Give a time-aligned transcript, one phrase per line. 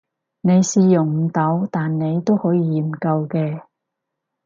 [0.41, 3.61] 你試用唔到但你都可以研究嘅